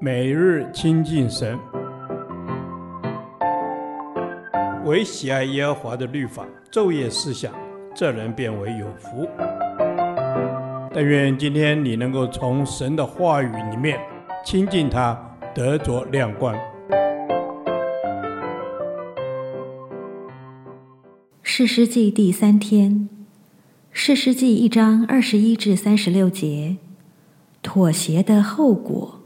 [0.00, 1.58] 每日亲近神，
[4.84, 7.52] 唯喜爱耶和华的律法，昼夜思想，
[7.94, 9.26] 这人便为有福。
[10.92, 13.98] 但愿今天你能够从神的话语里面
[14.44, 15.18] 亲近他，
[15.54, 16.54] 得着亮光。
[21.42, 23.08] 士师记第三天，
[23.90, 26.76] 士师记一章二十一至三十六节，
[27.62, 29.20] 妥协的后果。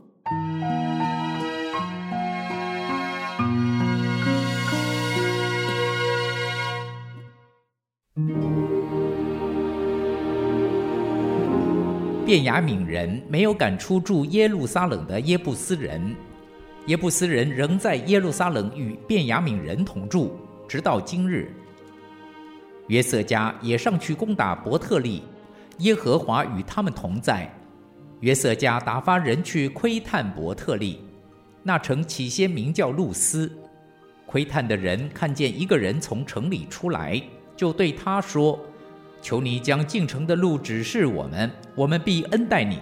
[12.27, 16.15] 便雅悯人没有赶出住耶路撒冷的耶布斯人，
[16.87, 20.37] 耶布斯人仍在耶路撒冷与便雅悯人同住，
[20.69, 21.51] 直到今日。
[22.89, 25.23] 约瑟家也上去攻打伯特利，
[25.79, 27.51] 耶和华与他们同在。
[28.21, 31.01] 约瑟家打发人去窥探伯特利，
[31.63, 33.51] 那城起先名叫露斯。
[34.27, 37.23] 窥探的人看见一个人从城里出来，
[37.59, 38.59] 就对他说。
[39.21, 42.79] 求你将进城的路指示我们，我们必恩待你。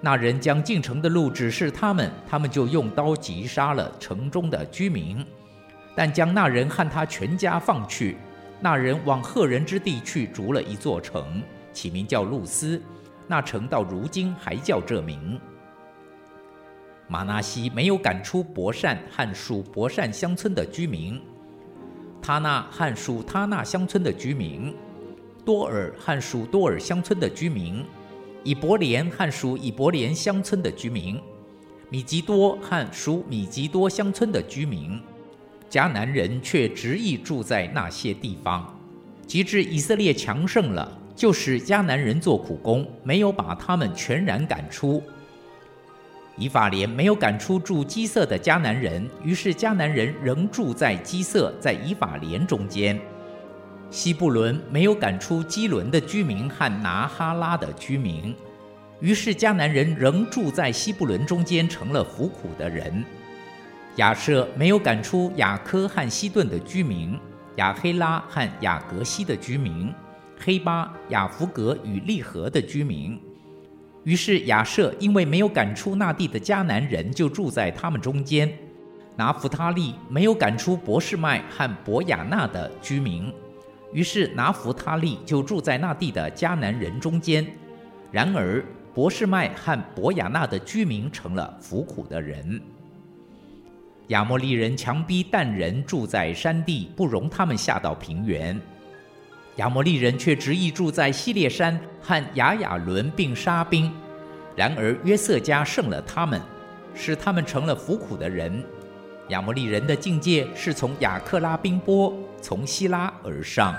[0.00, 5.22] 那人将进城的路指示他们，他们就用刀击杀了城中的居民，
[5.94, 8.16] 但将那人和他全家放去。
[8.60, 11.42] 那人往赫人之地去筑了一座城，
[11.74, 12.80] 起名叫露丝。
[13.26, 15.38] 那城到如今还叫这名。
[17.06, 21.20] 玛拿西没有赶出伯善和属伯善乡村的居民，
[22.22, 24.74] 他纳汉属他纳乡村的居民。
[25.44, 27.84] 多尔汉属多尔乡村的居民，
[28.44, 31.18] 以伯莲汉属以伯莲乡村的居民，
[31.88, 35.00] 米吉多汉属米吉多乡村的居民，
[35.68, 38.78] 迦南人却执意住在那些地方。
[39.26, 45.02] 及至以色列强盛了，就使迦南人做苦工，没有把他们全然赶出。
[46.40, 52.98] 以法莲没有赶出住基色的迦南人，于是迦南人仍住在基色，在以法莲中间。
[53.90, 58.34] 西布伦没有赶出基伦的居民和拿哈拉的居民，
[59.00, 63.04] 于是迦南人仍住在西布伦中间，成了服苦的人。
[63.96, 67.20] 亚设没有赶出雅科和西顿的居民，
[67.56, 69.92] 亚黑拉和亚格西的居民，
[70.38, 73.20] 黑巴、亚弗格与利和的居民。
[74.04, 78.50] 于是亚设因为没有赶出那地的迦南人，就住在他们中间。
[79.16, 83.30] 拿弗他利没有赶出博士麦和伯亚纳的居民。
[83.92, 87.46] 于是拿弗他利就住在那地的迦南人中间。
[88.10, 92.60] 然而博士麦和伯亚纳的居民成了服苦的人。
[94.08, 98.58] 亚摩利人强逼但人住在山地，不容他们下到平原。
[99.60, 103.92] 亚摩利人却执意住在西列山和亚雅伦，并沙兵。
[104.56, 106.40] 然而约瑟家胜了他们，
[106.94, 108.64] 使他们成了服苦的人。
[109.28, 112.10] 亚摩利人的境界是从亚克拉宾波，
[112.40, 113.76] 从希拉而上。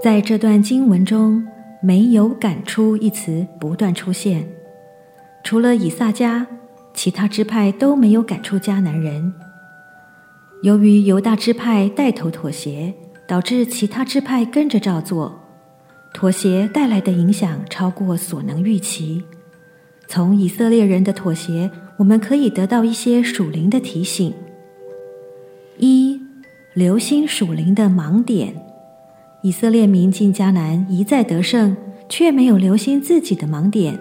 [0.00, 1.44] 在这段经文中，
[1.80, 4.48] 没有“赶出”一词不断出现，
[5.42, 6.46] 除了以撒家，
[6.94, 9.32] 其他支派都没有赶出迦南人。
[10.62, 12.94] 由于犹大支派带头妥协。
[13.28, 15.38] 导致其他支派跟着照做，
[16.14, 19.22] 妥协带来的影响超过所能预期。
[20.06, 24.32] 从以色列人的妥协，我们可以得到一些属灵的提醒：
[25.76, 26.18] 一、
[26.72, 28.54] 留心属灵的盲点。
[29.48, 31.74] 以色列民进迦南一再得胜，
[32.06, 33.98] 却没有留心自己的盲点，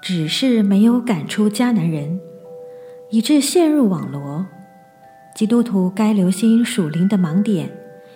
[0.00, 2.20] 只是没有赶出迦南人，
[3.10, 4.46] 以致陷入网罗。
[5.34, 7.72] 基督徒该留心属灵的盲点。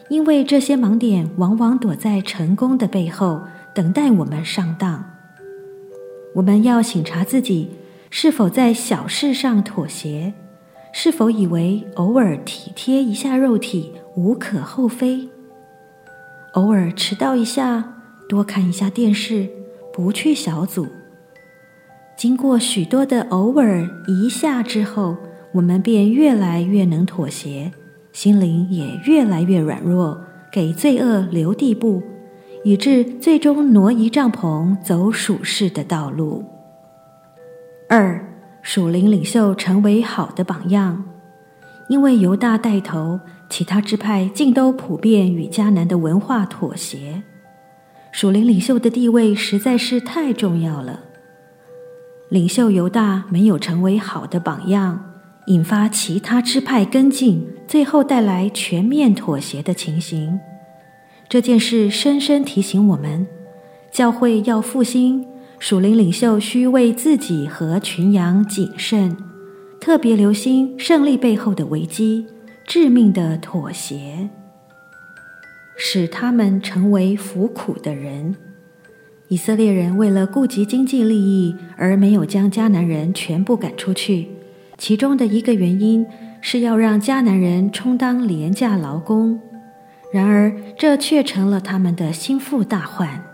[0.09, 3.41] 因为这些盲点往往躲在成功的背后，
[3.75, 5.05] 等待我们上当。
[6.37, 7.71] 我们要省察自己
[8.09, 10.33] 是否在小事上妥协，
[10.93, 15.29] 是否以为偶尔体贴一下肉体无可厚非，
[16.55, 17.83] 偶尔迟到一下，
[18.29, 19.49] 多看一下电视，
[19.93, 20.87] 不去小组。
[22.17, 25.17] 经过许多的偶尔一下之后，
[25.55, 27.73] 我们便越来越能妥协。
[28.13, 30.21] 心灵也越来越软弱，
[30.53, 32.01] 给罪恶留地步，
[32.63, 36.45] 以致最终挪移帐篷，走属世的道路。
[37.89, 38.25] 二，
[38.63, 41.03] 属灵领袖成为好的榜样，
[41.89, 43.19] 因为犹大带头，
[43.57, 47.23] 其他支派竟都普遍与迦南的文化妥协。
[48.11, 51.05] 属灵领袖的地位实在是太重要了。
[52.31, 55.05] 领袖犹大没有成为好的榜样。
[55.47, 60.41] 引发其他支派跟进，最后带来全面妥协的情形。
[61.29, 63.25] 这件事深深提醒我们，
[63.93, 65.25] 教会要复兴，
[65.61, 69.17] 属灵领袖需为自己和群羊谨慎，
[69.81, 72.27] 特别留心胜利背后的危机，
[72.67, 74.31] 致命的妥协，
[75.77, 78.35] 使他们成为服苦的人。
[79.29, 84.29] 以色列人为了顾及经济利益，而没有将迦南人全部赶出去。
[84.79, 86.07] 其中的一个原因
[86.41, 89.39] 是要让迦南人充当廉价劳工，
[90.13, 93.25] 然而这却成了他们的心腹大患，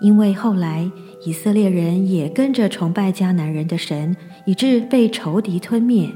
[0.00, 0.90] 因为后来
[1.24, 6.08] 以色列人也跟着崇拜迦南人的神，以致被仇敌吞灭。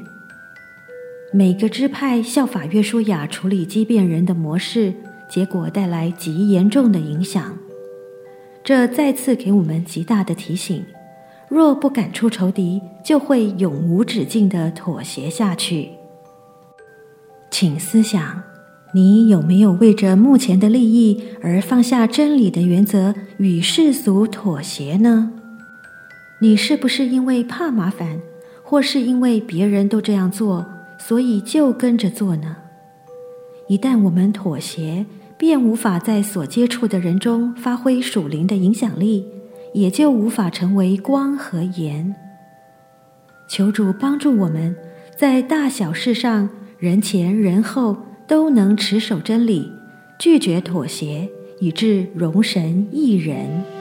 [1.34, 4.92] 每个支派效法约书亚处理畸变人的模式，
[5.30, 7.56] 结果带来极严重的影响。
[8.62, 10.84] 这再次给我们极大的提醒。
[11.48, 15.88] 若不赶出仇敌，就会永无止境地妥协下去。
[17.50, 18.42] 请思想，
[18.94, 25.32] 你有没有为着目前的利益而放下真理的原则与世俗妥协呢？
[26.40, 28.20] 你是不是因为怕麻烦，
[28.62, 30.66] 或是因为别人都这样做，
[31.06, 32.56] 所以就跟着做呢？
[33.68, 35.04] 一旦我们妥协，
[35.36, 39.26] 便无法在所接触的人中发挥属灵的影响力。
[39.74, 42.14] 也就无法成为光和盐。
[43.48, 44.76] 求主帮助我们，
[45.16, 47.96] 在大小事上，人前人后
[48.26, 49.72] 都能持守真理，
[50.18, 51.26] 拒绝妥协，
[51.58, 53.71] 以致荣神益人。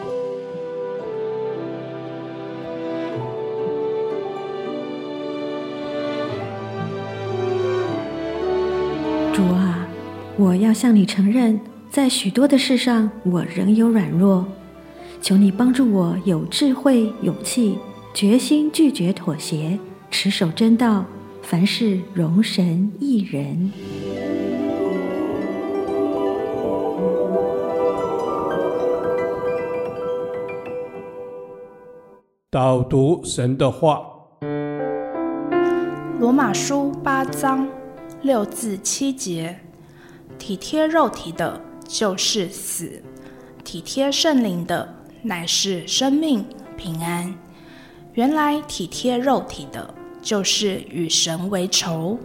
[10.62, 11.60] 要向你承认，
[11.90, 14.46] 在许多的事上，我仍有软弱。
[15.20, 17.80] 求你帮助我有智慧、勇气、
[18.14, 19.80] 决心拒绝妥协，
[20.12, 21.04] 持守真道，
[21.42, 23.72] 凡事容神益人。
[32.52, 34.04] 导读神的话，
[36.20, 37.68] 罗马书八章
[38.22, 39.58] 六至七节：
[40.42, 43.00] 体贴肉体的，就是死；
[43.64, 44.92] 体贴圣灵的，
[45.22, 46.44] 乃是生命
[46.76, 47.32] 平安。
[48.16, 52.18] 原来体贴肉体的，就是与神为仇，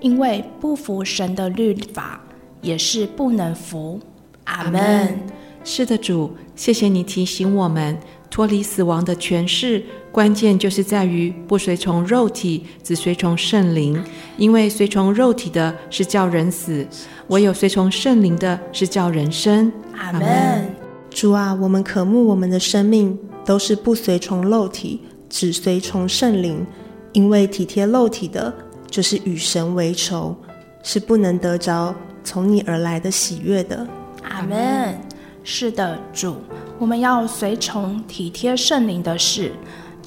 [0.00, 2.20] 因为不服神的律法，
[2.60, 4.00] 也是不能服。
[4.46, 5.16] 阿门。
[5.62, 7.96] 是的，主，谢谢你提醒我们
[8.28, 14.02] 脱离死亡的权势，关键就是在于不随从肉体，只随从圣灵。
[14.36, 16.86] 因为随从肉体的是叫人死，
[17.28, 19.72] 唯有随从圣灵的是叫人生。
[19.96, 20.74] 阿门。
[21.10, 26.66] 主啊，我们渴慕我们的生命都是不随从肉体，只随从圣灵，
[27.12, 28.52] 因为体贴肉体的，
[28.88, 30.36] 就是与神为仇，
[30.82, 33.86] 是不能得着从你而来的喜悦的。
[34.22, 34.98] 阿门。
[35.42, 36.36] 是的，主，
[36.78, 39.52] 我们要随从体贴圣灵的事，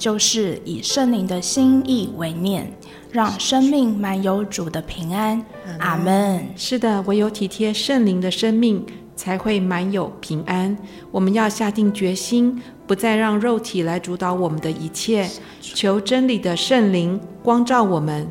[0.04, 2.70] 就是以圣灵的心意为念，
[3.10, 5.42] 让生命满有主的平安。
[5.78, 6.46] 阿门。
[6.56, 8.84] 是的，唯有体贴圣灵的生命。
[9.16, 10.76] 才会满有平安。
[11.12, 15.30] 我们要下定决心，不再让肉体来主导我们的一切，
[15.60, 18.26] 求真理的圣灵光照我们，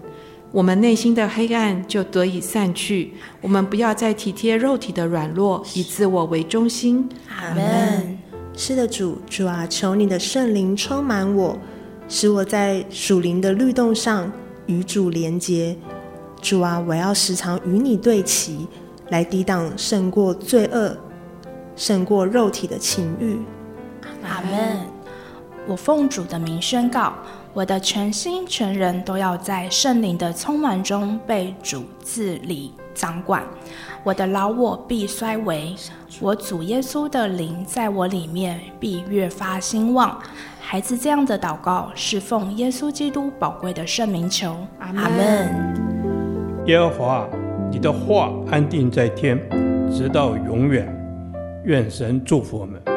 [0.51, 3.13] 我们内心的黑暗就得以散去。
[3.39, 7.09] 我们不要再体贴肉体的软弱，以自我为中心。
[7.30, 8.12] 阿门。
[8.56, 11.57] 是的，主，主啊，求你的圣灵充满我，
[12.07, 14.31] 使我在属灵的律动上
[14.68, 15.76] 与主连结。
[16.42, 18.68] 主啊，我要时常与你对齐。
[19.10, 20.98] 来抵挡胜过罪恶、
[21.76, 23.38] 胜过肉体的情欲。
[24.24, 24.80] 阿门。
[25.68, 27.14] 我奉主的名宣告，
[27.54, 33.44] 我的全心全人都要在圣灵的充满中被主治理掌管。
[34.04, 35.76] 我的老我必衰微，
[36.19, 40.19] 我主耶稣的灵在我里面必越发兴旺。
[40.59, 44.56] 孩子这样的祷告，是奉耶稣基督宝贵的圣名求。
[44.80, 46.66] 阿门。
[46.68, 47.28] 耶和华。
[47.71, 49.35] 你的话安定在天，
[49.92, 50.88] 直到永远。
[51.64, 52.93] 愿神祝福我们。